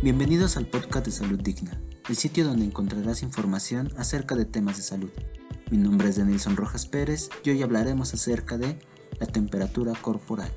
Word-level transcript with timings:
Bienvenidos 0.00 0.56
al 0.56 0.66
podcast 0.66 1.06
de 1.06 1.10
Salud 1.10 1.40
Digna, 1.40 1.76
el 2.08 2.14
sitio 2.14 2.44
donde 2.44 2.64
encontrarás 2.64 3.24
información 3.24 3.92
acerca 3.96 4.36
de 4.36 4.44
temas 4.44 4.76
de 4.76 4.84
salud. 4.84 5.10
Mi 5.72 5.76
nombre 5.76 6.08
es 6.08 6.14
Denilson 6.14 6.56
Rojas 6.56 6.86
Pérez 6.86 7.30
y 7.42 7.50
hoy 7.50 7.64
hablaremos 7.64 8.14
acerca 8.14 8.56
de 8.58 8.78
la 9.18 9.26
temperatura 9.26 9.94
corporal. 10.00 10.52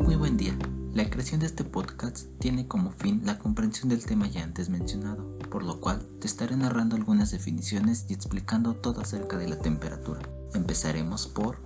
Muy 0.00 0.16
buen 0.16 0.38
día. 0.38 0.56
La 0.94 1.10
creación 1.10 1.40
de 1.40 1.46
este 1.46 1.64
podcast 1.64 2.26
tiene 2.38 2.66
como 2.66 2.90
fin 2.90 3.20
la 3.26 3.38
comprensión 3.38 3.90
del 3.90 4.06
tema 4.06 4.28
ya 4.28 4.44
antes 4.44 4.70
mencionado, 4.70 5.38
por 5.50 5.62
lo 5.62 5.78
cual 5.78 6.08
te 6.20 6.26
estaré 6.26 6.56
narrando 6.56 6.96
algunas 6.96 7.30
definiciones 7.32 8.06
y 8.08 8.14
explicando 8.14 8.72
todo 8.76 9.02
acerca 9.02 9.36
de 9.36 9.50
la 9.50 9.58
temperatura. 9.58 10.22
Empezaremos 10.54 11.26
por 11.26 11.60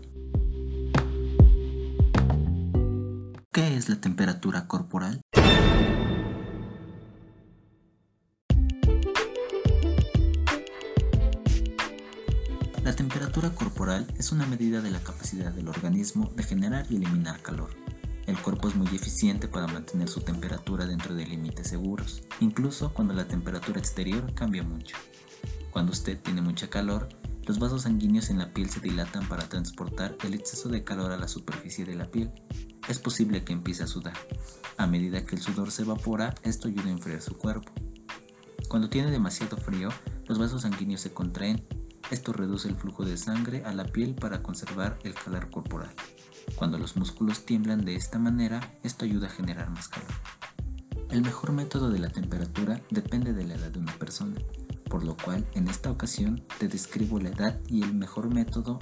¿Qué 3.52 3.76
es 3.76 3.88
la 3.88 4.00
temperatura 4.00 4.68
corporal? 4.68 5.22
La 12.84 12.94
temperatura 12.94 13.50
corporal 13.50 14.06
es 14.18 14.30
una 14.30 14.44
medida 14.46 14.80
de 14.82 14.90
la 14.90 15.00
capacidad 15.00 15.52
del 15.52 15.68
organismo 15.68 16.30
de 16.36 16.42
generar 16.42 16.86
y 16.90 16.96
eliminar 16.96 17.40
calor. 17.40 17.70
El 18.26 18.36
cuerpo 18.36 18.68
es 18.68 18.74
muy 18.74 18.88
eficiente 18.88 19.48
para 19.48 19.66
mantener 19.66 20.08
su 20.08 20.20
temperatura 20.20 20.86
dentro 20.86 21.14
de 21.14 21.26
límites 21.26 21.68
seguros, 21.68 22.22
incluso 22.40 22.92
cuando 22.92 23.14
la 23.14 23.26
temperatura 23.26 23.80
exterior 23.80 24.34
cambia 24.34 24.62
mucho. 24.62 24.96
Cuando 25.70 25.92
usted 25.92 26.18
tiene 26.20 26.42
mucha 26.42 26.68
calor, 26.68 27.08
los 27.46 27.60
vasos 27.60 27.82
sanguíneos 27.82 28.30
en 28.30 28.38
la 28.38 28.52
piel 28.52 28.68
se 28.70 28.80
dilatan 28.80 29.28
para 29.28 29.48
transportar 29.48 30.16
el 30.24 30.34
exceso 30.34 30.68
de 30.68 30.82
calor 30.82 31.12
a 31.12 31.16
la 31.16 31.28
superficie 31.28 31.84
de 31.84 31.94
la 31.94 32.10
piel. 32.10 32.32
Es 32.88 32.98
posible 32.98 33.44
que 33.44 33.52
empiece 33.52 33.84
a 33.84 33.86
sudar. 33.86 34.14
A 34.76 34.88
medida 34.88 35.24
que 35.24 35.36
el 35.36 35.42
sudor 35.42 35.70
se 35.70 35.82
evapora, 35.82 36.34
esto 36.42 36.66
ayuda 36.66 36.86
a 36.86 36.90
enfriar 36.90 37.22
su 37.22 37.38
cuerpo. 37.38 37.72
Cuando 38.68 38.90
tiene 38.90 39.12
demasiado 39.12 39.56
frío, 39.56 39.90
los 40.26 40.38
vasos 40.38 40.62
sanguíneos 40.62 41.00
se 41.00 41.12
contraen. 41.12 41.64
Esto 42.10 42.32
reduce 42.32 42.68
el 42.68 42.74
flujo 42.74 43.04
de 43.04 43.16
sangre 43.16 43.64
a 43.64 43.72
la 43.72 43.84
piel 43.84 44.16
para 44.16 44.42
conservar 44.42 44.98
el 45.04 45.14
calor 45.14 45.48
corporal. 45.48 45.94
Cuando 46.56 46.78
los 46.78 46.96
músculos 46.96 47.46
tiemblan 47.46 47.84
de 47.84 47.94
esta 47.94 48.18
manera, 48.18 48.76
esto 48.82 49.04
ayuda 49.04 49.28
a 49.28 49.30
generar 49.30 49.70
más 49.70 49.86
calor. 49.88 50.10
El 51.10 51.22
mejor 51.22 51.52
método 51.52 51.90
de 51.90 52.00
la 52.00 52.08
temperatura 52.08 52.80
depende 52.90 53.32
de 53.32 53.44
la 53.44 53.54
edad 53.54 53.70
de 53.70 53.78
una 53.78 53.92
persona 53.94 54.34
por 54.88 55.04
lo 55.04 55.16
cual 55.16 55.46
en 55.54 55.68
esta 55.68 55.90
ocasión 55.90 56.44
te 56.58 56.68
describo 56.68 57.18
la 57.18 57.30
edad 57.30 57.60
y 57.68 57.82
el 57.82 57.94
mejor 57.94 58.32
método 58.32 58.78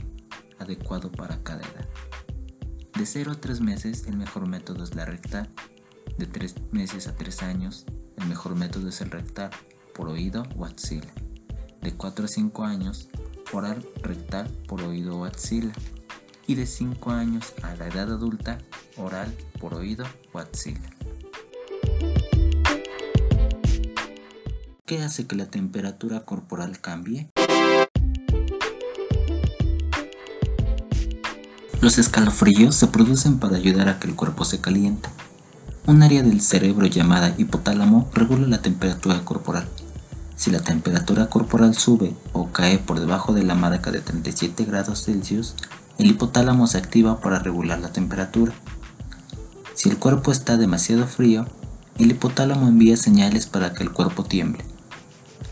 adecuado 0.58 1.10
para 1.10 1.42
cada 1.42 1.60
edad. 1.60 1.88
De 2.96 3.06
0 3.06 3.32
a 3.32 3.40
3 3.40 3.60
meses 3.60 4.06
el 4.06 4.16
mejor 4.16 4.48
método 4.48 4.84
es 4.84 4.94
la 4.94 5.04
rectal, 5.04 5.50
de 6.18 6.26
3 6.26 6.72
meses 6.72 7.08
a 7.08 7.16
3 7.16 7.42
años 7.42 7.86
el 8.16 8.26
mejor 8.28 8.54
método 8.54 8.88
es 8.88 9.00
el 9.00 9.10
rectal, 9.10 9.50
por 9.94 10.08
oído 10.08 10.44
o 10.56 10.64
axila, 10.64 11.12
de 11.80 11.94
4 11.94 12.24
a 12.24 12.28
5 12.28 12.64
años 12.64 13.08
oral 13.52 13.86
rectal 14.02 14.48
por 14.68 14.82
oído 14.82 15.18
o 15.18 15.24
axila, 15.24 15.72
y 16.46 16.54
de 16.54 16.66
5 16.66 17.10
años 17.10 17.54
a 17.62 17.74
la 17.74 17.88
edad 17.88 18.12
adulta 18.12 18.58
oral 18.96 19.34
por 19.60 19.74
oído 19.74 20.04
o 20.32 20.38
axila. 20.38 20.93
¿Qué 24.86 25.02
hace 25.02 25.26
que 25.26 25.34
la 25.34 25.46
temperatura 25.46 26.26
corporal 26.26 26.78
cambie? 26.78 27.30
Los 31.80 31.96
escalofríos 31.96 32.74
se 32.74 32.88
producen 32.88 33.38
para 33.38 33.56
ayudar 33.56 33.88
a 33.88 33.98
que 33.98 34.08
el 34.08 34.14
cuerpo 34.14 34.44
se 34.44 34.60
caliente. 34.60 35.08
Un 35.86 36.02
área 36.02 36.22
del 36.22 36.42
cerebro 36.42 36.84
llamada 36.84 37.34
hipotálamo 37.38 38.10
regula 38.12 38.46
la 38.46 38.60
temperatura 38.60 39.24
corporal. 39.24 39.66
Si 40.36 40.50
la 40.50 40.60
temperatura 40.60 41.30
corporal 41.30 41.74
sube 41.74 42.14
o 42.34 42.52
cae 42.52 42.76
por 42.76 43.00
debajo 43.00 43.32
de 43.32 43.42
la 43.42 43.54
marca 43.54 43.90
de 43.90 44.02
37 44.02 44.66
grados 44.66 45.06
Celsius, 45.06 45.54
el 45.96 46.08
hipotálamo 46.10 46.66
se 46.66 46.76
activa 46.76 47.20
para 47.20 47.38
regular 47.38 47.78
la 47.78 47.90
temperatura. 47.90 48.52
Si 49.72 49.88
el 49.88 49.96
cuerpo 49.96 50.30
está 50.30 50.58
demasiado 50.58 51.06
frío, 51.06 51.46
el 51.98 52.10
hipotálamo 52.10 52.68
envía 52.68 52.98
señales 52.98 53.46
para 53.46 53.72
que 53.72 53.82
el 53.82 53.90
cuerpo 53.90 54.24
tiemble 54.24 54.73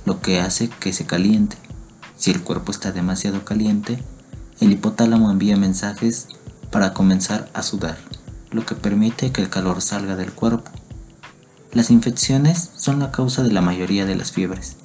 lo 0.04 0.20
que 0.20 0.40
hace 0.40 0.68
que 0.68 0.92
se 0.92 1.06
caliente. 1.06 1.56
Si 2.16 2.30
el 2.30 2.42
cuerpo 2.42 2.72
está 2.72 2.92
demasiado 2.92 3.44
caliente, 3.44 4.02
el 4.60 4.72
hipotálamo 4.72 5.30
envía 5.30 5.56
mensajes 5.56 6.28
para 6.70 6.92
comenzar 6.92 7.50
a 7.54 7.62
sudar, 7.62 7.98
lo 8.50 8.64
que 8.64 8.74
permite 8.74 9.32
que 9.32 9.42
el 9.42 9.50
calor 9.50 9.82
salga 9.82 10.16
del 10.16 10.32
cuerpo. 10.32 10.70
Las 11.72 11.90
infecciones 11.90 12.70
son 12.76 12.98
la 12.98 13.10
causa 13.10 13.42
de 13.42 13.50
la 13.50 13.60
mayoría 13.60 14.04
de 14.04 14.14
las 14.14 14.32
fiebres. 14.32 14.76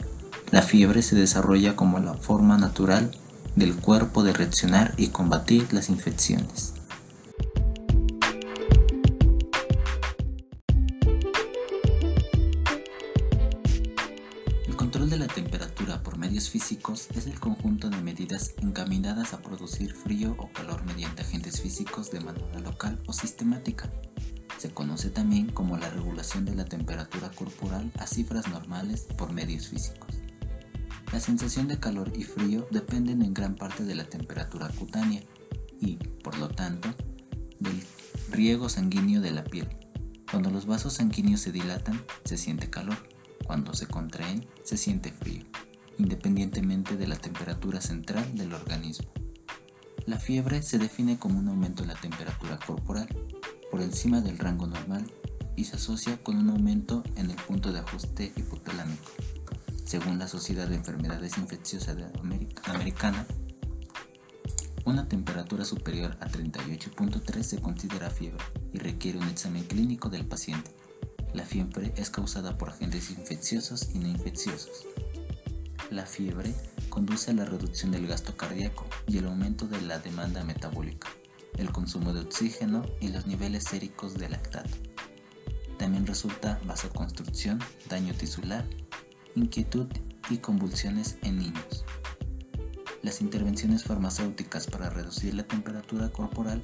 La 0.52 0.62
fiebre 0.62 1.02
se 1.02 1.16
desarrolla 1.16 1.76
como 1.76 2.00
la 2.00 2.14
forma 2.14 2.58
natural 2.58 3.12
del 3.56 3.76
cuerpo 3.76 4.24
de 4.24 4.34
reaccionar 4.34 4.94
y 4.98 5.08
combatir 5.08 5.74
las 5.74 5.90
infecciones. 5.90 6.74
Es 16.94 17.28
el 17.28 17.38
conjunto 17.38 17.90
de 17.90 18.02
medidas 18.02 18.53
encaminadas 18.62 19.34
a 19.34 19.42
producir 19.42 19.94
frío 19.94 20.38
o 20.40 20.50
calor 20.53 20.86
mediante 20.86 21.22
agentes 21.22 21.59
físicos 21.59 22.12
de 22.12 22.22
manera 22.22 22.59
local 22.59 23.03
o 23.08 23.12
sistemática. 23.14 23.92
Se 24.58 24.70
conoce 24.70 25.09
también 25.09 25.52
como 25.52 25.75
la 25.75 25.90
regulación 25.90 26.46
de 26.46 26.56
la 26.56 26.64
temperatura 26.64 27.30
corporal 27.31 27.92
a 28.00 28.08
cifras 28.08 28.48
normales 28.48 29.02
por 29.18 29.34
medios 29.34 29.68
físicos. 29.68 30.16
La 31.12 31.20
sensación 31.20 31.68
de 31.68 31.78
calor 31.78 32.14
y 32.16 32.24
frío 32.24 32.66
dependen 32.72 33.22
en 33.22 33.34
gran 33.34 33.56
parte 33.56 33.84
de 33.84 33.96
la 33.96 34.06
temperatura 34.06 34.69
cutánea 34.69 35.22
y, 35.81 35.98
por 35.98 36.38
lo 36.38 36.48
tanto, 36.48 36.88
del 37.59 37.84
riego 38.31 38.69
sanguíneo 38.69 39.19
de 39.19 39.31
la 39.31 39.44
piel. 39.44 39.68
Cuando 40.31 40.52
los 40.52 40.66
vasos 40.66 40.94
sanguíneos 40.94 41.42
se 41.42 41.52
dilatan, 41.52 42.02
se 42.24 42.38
siente 42.38 42.69
calor. 42.69 42.98
Cuando 43.46 43.74
se 43.74 43.88
contraen, 43.88 44.48
se 44.64 44.78
siente 44.78 45.12
frío, 45.12 45.44
independientemente 45.97 46.97
de 46.97 47.08
la 47.08 47.18
temperatura 47.18 47.81
central 47.81 48.38
del 48.38 48.53
organismo. 48.53 49.09
La 50.06 50.19
fiebre 50.19 50.62
se 50.62 50.78
define 50.78 51.18
como 51.18 51.40
un 51.40 51.50
aumento 51.50 51.84
en 51.84 51.90
la 51.90 51.96
temperatura 51.96 52.58
corporal 52.66 53.08
por 53.69 53.81
encima 53.81 54.22
del 54.22 54.38
rango 54.38 54.68
normal 54.68 55.12
y 55.56 55.66
se 55.66 55.75
asocia 55.75 56.22
con 56.24 56.38
un 56.38 56.50
aumento 56.50 57.03
en 57.16 57.30
el 57.31 57.36
punto 57.36 57.74
de 57.74 57.80
ajuste 57.80 58.31
hipotalámico. 58.36 59.12
Según 59.84 60.19
la 60.19 60.28
Sociedad 60.28 60.68
de 60.68 60.75
Enfermedades 60.75 61.38
Infecciosas 61.38 61.97
Americana, 62.66 63.25
una 64.86 65.09
temperatura 65.09 65.66
superior 65.66 66.16
a 66.22 66.30
38.3 66.30 67.44
se 67.44 67.59
considera 67.59 68.09
fiebre 68.09 68.44
y 68.72 68.78
requiere 68.78 69.18
un 69.18 69.28
examen 69.28 69.63
clínico 69.63 70.09
del 70.09 70.25
paciente. 70.25 70.72
La 71.34 71.44
fiebre 71.44 71.94
es 71.97 72.09
causada 72.09 72.57
por 72.57 72.69
agentes 72.69 73.09
infecciosos 73.12 73.90
y 73.94 74.00
no 74.00 74.07
infecciosos. 74.07 74.86
La 75.90 76.06
fiebre 76.06 76.53
conduce 76.90 77.31
a 77.31 77.34
la 77.34 77.46
reducción 77.46 77.92
del 77.92 78.08
gasto 78.08 78.36
cardíaco 78.36 78.86
y 79.08 79.20
el 79.20 79.28
aumento 79.28 79.68
de 79.68 79.80
la 79.81 80.00
demanda 80.00 80.44
metabólica, 80.44 81.08
el 81.58 81.72
consumo 81.72 82.12
de 82.12 82.20
oxígeno 82.20 82.86
y 83.00 83.08
los 83.08 83.25
niveles 83.25 83.64
séricos 83.64 84.16
de 84.16 84.28
lactato. 84.28 84.75
También 85.78 86.06
resulta 86.06 86.59
vasoconstrucción, 86.66 87.59
daño 87.88 88.14
tisular, 88.14 88.66
inquietud 89.36 89.88
y 90.30 90.40
convulsiones 90.40 91.20
en 91.22 91.40
niños. 91.40 91.86
Las 93.01 93.22
intervenciones 93.22 93.86
farmacéuticas 93.86 94.68
para 94.68 94.89
reducir 94.89 95.36
la 95.36 95.48
temperatura 95.48 96.10
corporal 96.10 96.63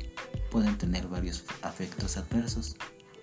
pueden 0.51 0.77
tener 0.77 1.07
varios 1.07 1.45
efectos 1.63 2.17
adversos, 2.17 2.75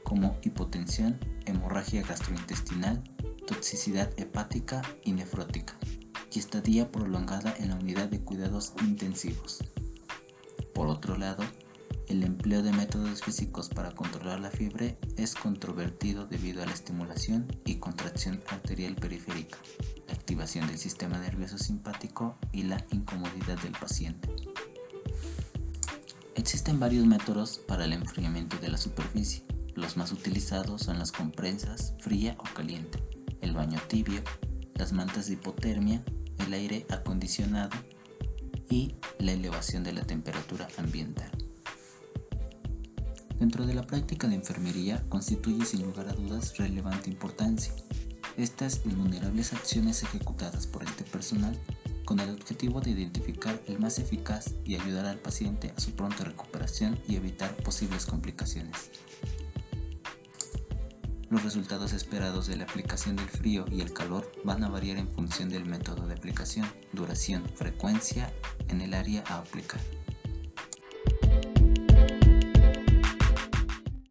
como 0.02 0.38
hipotensión, 0.42 1.18
hemorragia 1.44 2.02
gastrointestinal, 2.02 3.02
toxicidad 3.46 4.10
hepática 4.16 4.80
y 5.04 5.12
nefrótica, 5.12 5.76
y 6.32 6.38
estadía 6.38 6.90
prolongada 6.90 7.54
en 7.58 7.70
la 7.70 7.76
unidad 7.76 8.08
de 8.08 8.20
cuidados 8.20 8.72
intensivos. 8.80 9.58
Por 10.74 10.88
otro 10.88 11.16
lado, 11.16 11.44
el 12.08 12.24
empleo 12.24 12.62
de 12.62 12.72
métodos 12.72 13.22
físicos 13.22 13.68
para 13.68 13.92
controlar 13.92 14.40
la 14.40 14.50
fiebre 14.50 14.98
es 15.16 15.34
controvertido 15.34 16.26
debido 16.26 16.62
a 16.62 16.66
la 16.66 16.72
estimulación 16.72 17.46
y 17.64 17.76
contracción 17.76 18.42
arterial 18.48 18.96
periférica, 18.96 19.58
la 20.08 20.14
activación 20.14 20.66
del 20.66 20.78
sistema 20.78 21.18
nervioso 21.18 21.58
simpático 21.58 22.36
y 22.52 22.64
la 22.64 22.84
incomodidad 22.90 23.58
del 23.62 23.72
paciente. 23.72 24.28
Existen 26.34 26.80
varios 26.80 27.06
métodos 27.06 27.58
para 27.58 27.84
el 27.84 27.92
enfriamiento 27.92 28.56
de 28.58 28.70
la 28.70 28.78
superficie, 28.78 29.44
los 29.74 29.96
más 29.96 30.12
utilizados 30.12 30.82
son 30.82 30.98
las 30.98 31.12
compresas 31.12 31.94
fría 32.00 32.36
o 32.38 32.44
caliente, 32.54 33.02
el 33.40 33.52
baño 33.52 33.78
tibio, 33.88 34.22
las 34.74 34.92
mantas 34.92 35.28
de 35.28 35.34
hipotermia, 35.34 36.04
el 36.40 36.52
aire 36.52 36.86
acondicionado 36.90 37.76
y 38.68 38.94
la 39.18 39.32
elevación 39.32 39.84
de 39.84 39.92
la 39.92 40.02
temperatura 40.02 40.68
ambiental. 40.78 41.30
Dentro 43.38 43.66
de 43.66 43.74
la 43.74 43.86
práctica 43.86 44.28
de 44.28 44.34
enfermería 44.34 45.02
constituye 45.08 45.64
sin 45.64 45.82
lugar 45.82 46.08
a 46.08 46.12
dudas 46.12 46.58
relevante 46.58 47.08
importancia. 47.08 47.72
Estas 48.36 48.82
invulnerables 48.84 49.52
acciones 49.52 50.02
ejecutadas 50.02 50.66
por 50.66 50.82
este 50.84 51.04
personal 51.04 51.58
con 52.04 52.20
el 52.20 52.30
objetivo 52.30 52.80
de 52.80 52.90
identificar 52.90 53.60
el 53.66 53.78
más 53.78 53.98
eficaz 53.98 54.54
y 54.64 54.74
ayudar 54.74 55.06
al 55.06 55.18
paciente 55.18 55.72
a 55.76 55.80
su 55.80 55.92
pronta 55.92 56.24
recuperación 56.24 56.98
y 57.08 57.16
evitar 57.16 57.54
posibles 57.56 58.04
complicaciones. 58.04 58.90
Los 61.30 61.44
resultados 61.44 61.92
esperados 61.92 62.48
de 62.48 62.56
la 62.56 62.64
aplicación 62.64 63.14
del 63.14 63.28
frío 63.28 63.64
y 63.70 63.82
el 63.82 63.92
calor 63.92 64.32
van 64.42 64.64
a 64.64 64.68
variar 64.68 64.98
en 64.98 65.06
función 65.06 65.48
del 65.48 65.64
método 65.64 66.08
de 66.08 66.14
aplicación, 66.14 66.66
duración, 66.92 67.44
frecuencia 67.54 68.32
en 68.66 68.80
el 68.80 68.94
área 68.94 69.22
a 69.28 69.36
aplicar. 69.38 69.80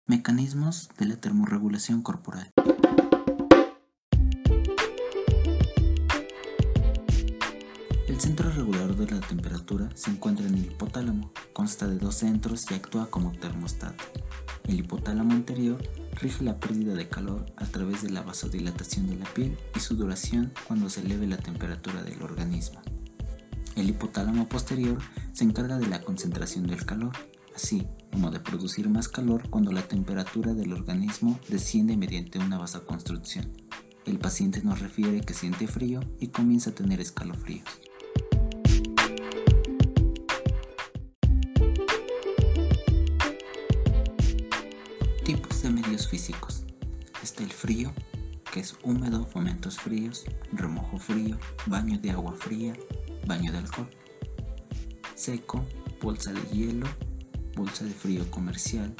Mecanismos 0.08 0.88
de 0.98 1.08
la 1.08 1.18
termorregulación 1.18 2.02
corporal. 2.04 2.54
El 8.20 8.24
centro 8.24 8.52
regulador 8.52 8.98
de 8.98 9.16
la 9.16 9.22
temperatura 9.22 9.90
se 9.96 10.12
encuentra 10.12 10.46
en 10.46 10.56
el 10.56 10.66
hipotálamo, 10.66 11.32
consta 11.54 11.88
de 11.88 11.98
dos 11.98 12.16
centros 12.16 12.70
y 12.70 12.74
actúa 12.74 13.10
como 13.10 13.32
termostato. 13.32 14.04
El 14.68 14.78
hipotálamo 14.78 15.32
anterior 15.32 15.82
rige 16.16 16.44
la 16.44 16.60
pérdida 16.60 16.96
de 16.96 17.08
calor 17.08 17.46
a 17.56 17.66
través 17.66 18.02
de 18.02 18.10
la 18.10 18.22
vasodilatación 18.22 19.08
de 19.08 19.16
la 19.16 19.26
piel 19.34 19.58
y 19.74 19.80
su 19.80 19.96
duración 19.96 20.52
cuando 20.68 20.90
se 20.90 21.00
eleve 21.00 21.28
la 21.28 21.38
temperatura 21.38 22.04
del 22.04 22.22
organismo. 22.22 22.82
El 23.78 23.90
hipotálamo 23.90 24.50
posterior 24.50 24.98
se 25.32 25.46
encarga 25.46 25.78
de 25.78 25.88
la 25.88 26.02
concentración 26.02 26.68
del 26.68 26.86
calor, 26.86 27.14
así 27.56 27.88
como 28.12 28.32
de 28.32 28.42
producir 28.42 28.90
más 28.90 29.08
calor 29.08 29.50
cuando 29.50 29.72
la 29.72 29.88
temperatura 29.88 30.54
del 30.54 30.74
organismo 30.74 31.40
desciende 31.48 31.96
mediante 31.96 32.38
una 32.38 32.58
vasoconstrucción. 32.58 33.50
El 34.06 34.20
paciente 34.20 34.62
nos 34.62 34.82
refiere 34.82 35.22
que 35.22 35.34
siente 35.34 35.68
frío 35.68 36.02
y 36.20 36.28
comienza 36.28 36.72
a 36.72 36.76
tener 36.76 37.00
escalofríos. 37.00 37.89
Tipos 45.30 45.62
de 45.62 45.70
medios 45.70 46.08
físicos. 46.08 46.64
Está 47.22 47.44
el 47.44 47.52
frío, 47.52 47.94
que 48.52 48.62
es 48.62 48.76
húmedo, 48.82 49.28
fomentos 49.28 49.78
fríos, 49.78 50.26
remojo 50.52 50.98
frío, 50.98 51.38
baño 51.68 52.00
de 52.00 52.10
agua 52.10 52.34
fría, 52.34 52.74
baño 53.28 53.52
de 53.52 53.60
alcohol. 53.60 53.92
Seco, 55.14 55.64
bolsa 56.02 56.34
de 56.34 56.42
hielo, 56.52 56.88
bolsa 57.56 57.86
de 57.86 57.92
frío 57.92 58.32
comercial, 58.32 58.96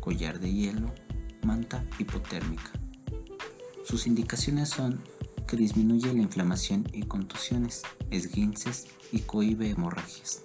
collar 0.00 0.40
de 0.40 0.50
hielo, 0.50 0.94
manta 1.42 1.84
hipotérmica. 1.98 2.72
Sus 3.84 4.06
indicaciones 4.06 4.70
son 4.70 5.04
que 5.46 5.58
disminuye 5.58 6.10
la 6.14 6.22
inflamación 6.22 6.88
y 6.90 7.02
contusiones, 7.02 7.82
esguinces 8.10 8.86
y 9.12 9.18
cohibe 9.18 9.68
hemorragias. 9.68 10.42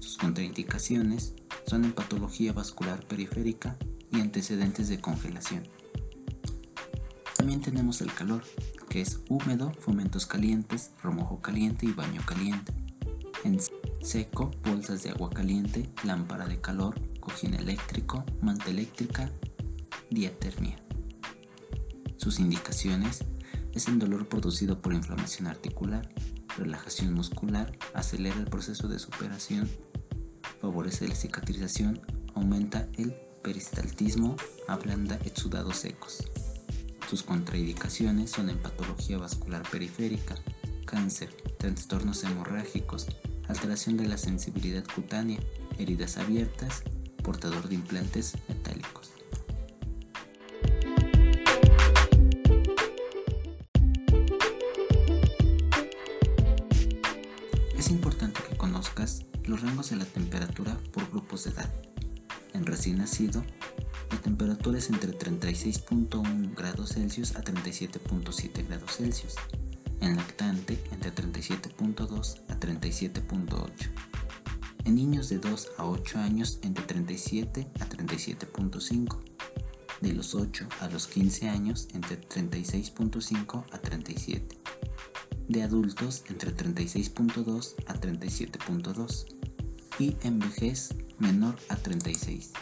Sus 0.00 0.16
contraindicaciones 0.16 1.34
son 1.68 1.84
en 1.84 1.92
patología 1.92 2.52
vascular 2.52 3.06
periférica 3.06 3.78
antecedentes 4.20 4.88
de 4.88 5.00
congelación. 5.00 5.64
También 7.36 7.60
tenemos 7.60 8.00
el 8.00 8.12
calor, 8.12 8.42
que 8.88 9.00
es 9.00 9.20
húmedo, 9.28 9.72
fomentos 9.80 10.26
calientes, 10.26 10.92
remojo 11.02 11.40
caliente 11.40 11.86
y 11.86 11.92
baño 11.92 12.22
caliente. 12.26 12.72
En 13.44 13.58
seco, 14.02 14.50
bolsas 14.64 15.02
de 15.02 15.10
agua 15.10 15.30
caliente, 15.30 15.88
lámpara 16.04 16.46
de 16.46 16.60
calor, 16.60 16.94
cojín 17.20 17.54
eléctrico, 17.54 18.24
manta 18.40 18.70
eléctrica, 18.70 19.30
diatermia. 20.10 20.78
Sus 22.16 22.40
indicaciones 22.40 23.24
es 23.72 23.88
el 23.88 23.98
dolor 23.98 24.28
producido 24.28 24.80
por 24.80 24.94
inflamación 24.94 25.46
articular, 25.46 26.08
relajación 26.56 27.12
muscular, 27.12 27.76
acelera 27.94 28.36
el 28.36 28.46
proceso 28.46 28.88
de 28.88 28.98
superación, 28.98 29.68
favorece 30.60 31.06
la 31.06 31.14
cicatrización, 31.14 32.00
aumenta 32.34 32.88
el 32.94 33.14
peristaltismo, 33.46 34.34
ablanda 34.66 35.20
exudados 35.24 35.76
secos. 35.76 36.28
Sus 37.08 37.22
contraindicaciones 37.22 38.32
son 38.32 38.50
en 38.50 38.58
patología 38.58 39.18
vascular 39.18 39.62
periférica, 39.70 40.34
cáncer, 40.84 41.32
trastornos 41.56 42.24
hemorrágicos, 42.24 43.06
alteración 43.46 43.98
de 43.98 44.08
la 44.08 44.18
sensibilidad 44.18 44.82
cutánea, 44.92 45.38
heridas 45.78 46.16
abiertas, 46.16 46.82
portador 47.22 47.68
de 47.68 47.76
implantes 47.76 48.36
metálicos. 48.48 49.12
Es 57.78 57.90
importante 57.90 58.40
que 58.50 58.56
conozcas 58.56 59.24
los 59.44 59.62
rangos 59.62 59.90
de 59.90 59.96
la 59.96 60.04
temperatura 60.04 60.76
por 60.92 61.08
grupos 61.08 61.44
de 61.44 61.50
edad. 61.50 61.72
En 62.56 62.64
recién 62.64 62.96
nacido, 62.96 63.44
la 64.10 64.16
temperatura 64.22 64.78
es 64.78 64.88
entre 64.88 65.12
36.1 65.12 66.54
grados 66.54 66.94
Celsius 66.94 67.36
a 67.36 67.44
37.7 67.44 68.66
grados 68.66 68.96
Celsius. 68.96 69.34
En 70.00 70.16
lactante, 70.16 70.82
entre 70.90 71.14
37.2 71.14 72.40
a 72.48 72.58
37.8. 72.58 73.68
En 74.86 74.94
niños 74.94 75.28
de 75.28 75.38
2 75.38 75.68
a 75.76 75.84
8 75.84 76.18
años, 76.18 76.58
entre 76.62 76.82
37 76.86 77.68
a 77.78 77.88
37.5. 77.90 79.18
De 80.00 80.14
los 80.14 80.34
8 80.34 80.66
a 80.80 80.88
los 80.88 81.08
15 81.08 81.50
años, 81.50 81.88
entre 81.92 82.18
36.5 82.18 83.66
a 83.70 83.78
37. 83.78 84.58
De 85.46 85.62
adultos, 85.62 86.24
entre 86.30 86.56
36.2 86.56 87.74
a 87.86 88.00
37.2. 88.00 89.26
Y 89.98 90.16
en 90.22 90.38
vejez, 90.38 90.94
menor 91.18 91.56
a 91.68 91.76
36. 91.76 92.52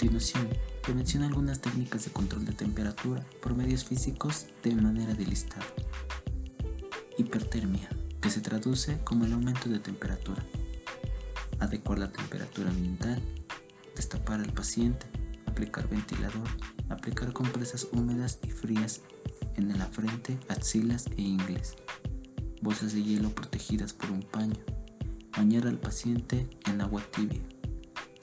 continuación, 0.00 0.48
te 0.82 0.94
menciono 0.94 1.26
algunas 1.26 1.60
técnicas 1.60 2.04
de 2.04 2.10
control 2.10 2.46
de 2.46 2.52
temperatura 2.52 3.22
por 3.42 3.54
medios 3.54 3.84
físicos 3.84 4.46
de 4.62 4.74
manera 4.74 5.12
de 5.12 5.26
listado. 5.26 5.66
Hipertermia, 7.18 7.88
que 8.20 8.30
se 8.30 8.40
traduce 8.40 8.98
como 9.04 9.26
el 9.26 9.32
aumento 9.34 9.68
de 9.68 9.78
temperatura. 9.78 10.42
Adecuar 11.58 11.98
la 11.98 12.10
temperatura 12.10 12.70
ambiental, 12.70 13.20
destapar 13.94 14.40
al 14.40 14.52
paciente, 14.54 15.06
aplicar 15.44 15.86
ventilador, 15.88 16.48
aplicar 16.88 17.34
compresas 17.34 17.88
húmedas 17.92 18.38
y 18.42 18.50
frías 18.50 19.02
en 19.68 19.78
la 19.78 19.86
frente, 19.86 20.38
axilas 20.48 21.06
e 21.16 21.22
ingles. 21.22 21.74
Bolsas 22.62 22.92
de 22.94 23.02
hielo 23.02 23.30
protegidas 23.30 23.92
por 23.92 24.10
un 24.10 24.22
paño. 24.22 24.56
Bañar 25.36 25.66
al 25.66 25.78
paciente 25.78 26.48
en 26.66 26.80
agua 26.80 27.02
tibia. 27.10 27.42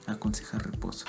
Aconsejar 0.06 0.70
reposo. 0.70 1.06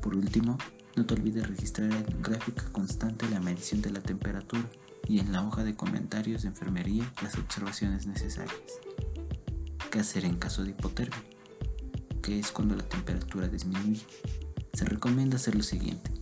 Por 0.00 0.14
último, 0.14 0.56
no 0.96 1.04
te 1.04 1.14
olvides 1.14 1.46
registrar 1.46 1.92
en 1.92 2.22
gráfica 2.22 2.64
constante 2.72 3.28
la 3.28 3.40
medición 3.40 3.82
de 3.82 3.90
la 3.90 4.00
temperatura 4.00 4.68
y 5.06 5.18
en 5.18 5.32
la 5.32 5.46
hoja 5.46 5.64
de 5.64 5.76
comentarios 5.76 6.42
de 6.42 6.48
enfermería 6.48 7.12
las 7.22 7.36
observaciones 7.36 8.06
necesarias. 8.06 8.60
¿Qué 9.90 9.98
hacer 9.98 10.24
en 10.24 10.36
caso 10.36 10.62
de 10.62 10.70
hipotermia? 10.70 11.22
¿Qué 12.22 12.38
es 12.38 12.52
cuando 12.52 12.76
la 12.76 12.88
temperatura 12.88 13.48
disminuye? 13.48 14.06
Se 14.72 14.84
recomienda 14.84 15.36
hacer 15.36 15.54
lo 15.54 15.62
siguiente. 15.62 16.12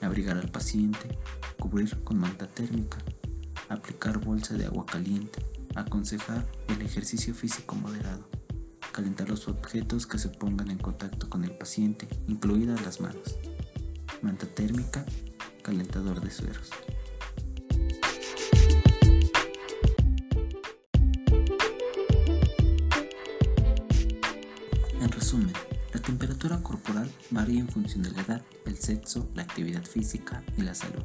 Abrigar 0.00 0.36
al 0.36 0.50
paciente, 0.50 1.18
cubrir 1.64 2.04
con 2.04 2.18
manta 2.18 2.46
térmica, 2.46 2.98
aplicar 3.70 4.18
bolsa 4.18 4.52
de 4.52 4.66
agua 4.66 4.84
caliente, 4.84 5.42
aconsejar 5.74 6.46
el 6.68 6.82
ejercicio 6.82 7.34
físico 7.34 7.74
moderado 7.74 8.28
calentar 8.94 9.28
los 9.28 9.48
objetos 9.48 10.06
que 10.06 10.18
se 10.18 10.28
pongan 10.28 10.70
en 10.70 10.78
contacto 10.78 11.28
con 11.28 11.42
el 11.42 11.50
paciente, 11.50 12.06
incluidas 12.28 12.80
las 12.84 13.00
manos. 13.00 13.36
Manta 14.22 14.46
térmica, 14.46 15.04
calentador 15.62 16.20
de 16.20 16.30
sueros. 16.30 16.70
En 25.00 25.10
resumen, 25.10 25.52
la 25.92 26.00
temperatura 26.00 26.62
corporal 26.62 27.10
varía 27.30 27.58
en 27.58 27.68
función 27.68 28.04
de 28.04 28.12
la 28.12 28.20
edad, 28.20 28.42
el 28.64 28.78
sexo, 28.78 29.28
la 29.34 29.42
actividad 29.42 29.82
física 29.82 30.44
y 30.56 30.62
la 30.62 30.76
salud. 30.76 31.02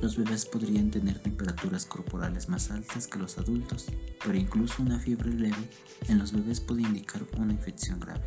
Los 0.00 0.16
bebés 0.16 0.46
podrían 0.46 0.90
tener 0.92 1.18
temperaturas 1.18 1.84
corporales 1.84 2.48
más 2.48 2.70
altas 2.70 3.08
que 3.08 3.18
los 3.18 3.36
adultos, 3.36 3.86
pero 4.24 4.38
incluso 4.38 4.82
una 4.82 5.00
fiebre 5.00 5.32
leve 5.32 5.70
en 6.06 6.18
los 6.18 6.32
bebés 6.32 6.60
puede 6.60 6.82
indicar 6.82 7.24
una 7.36 7.52
infección 7.52 7.98
grave. 7.98 8.22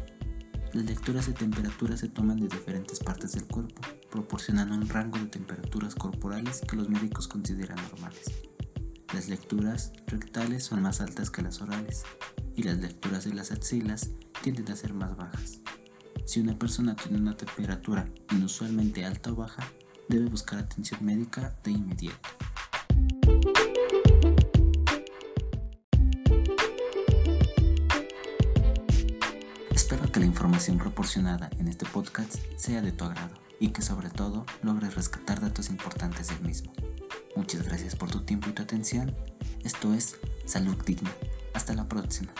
Las 0.74 0.86
lecturas 0.86 1.28
de 1.28 1.34
temperatura 1.34 1.96
se 1.96 2.10
toman 2.10 2.40
de 2.40 2.48
diferentes 2.48 3.00
partes 3.00 3.34
del 3.34 3.46
cuerpo, 3.46 3.82
proporcionando 4.10 4.76
un 4.76 4.88
rango 4.88 5.18
de 5.18 5.28
temperaturas 5.28 5.96
corporales 5.96 6.62
que 6.62 6.76
los 6.76 6.90
médicos 6.90 7.28
consideran 7.28 7.78
normales. 7.90 8.32
Las 9.14 9.30
lecturas 9.30 9.94
rectales 10.08 10.64
son 10.64 10.82
más 10.82 11.00
altas 11.00 11.30
que 11.30 11.42
las 11.42 11.62
orales 11.62 12.04
y 12.56 12.64
las 12.64 12.78
lecturas 12.80 13.24
de 13.24 13.34
las 13.34 13.52
axilas 13.52 14.12
tienden 14.42 14.72
a 14.72 14.76
ser 14.76 14.94
más 14.94 15.16
bajas. 15.16 15.60
Si 16.26 16.40
una 16.40 16.58
persona 16.58 16.96
tiene 16.96 17.18
una 17.18 17.36
temperatura 17.36 18.10
inusualmente 18.32 19.04
alta 19.04 19.32
o 19.32 19.36
baja, 19.36 19.70
debe 20.12 20.26
buscar 20.26 20.60
atención 20.60 21.04
médica 21.04 21.56
de 21.64 21.72
inmediato. 21.72 22.30
Espero 29.74 30.12
que 30.12 30.20
la 30.20 30.26
información 30.26 30.78
proporcionada 30.78 31.50
en 31.60 31.70
este 31.70 31.86
podcast 31.86 32.36
sea 32.58 32.82
de 32.82 32.92
tu 32.92 33.06
agrado 33.06 33.36
y 33.60 33.70
que 33.70 33.82
sobre 33.82 34.10
todo 34.10 34.46
logres 34.62 34.96
rescatar 34.96 35.40
datos 35.40 35.70
importantes 35.70 36.28
del 36.28 36.42
mismo. 36.42 36.74
Muchas 37.38 37.64
gracias 37.64 37.96
por 37.96 38.12
tu 38.12 38.22
tiempo 38.22 38.50
y 38.50 38.54
tu 38.54 38.64
atención. 38.64 39.16
Esto 39.64 39.94
es 39.94 40.18
Salud 40.46 40.76
Digna. 40.86 41.12
Hasta 41.54 41.74
la 41.74 41.88
próxima. 41.88 42.34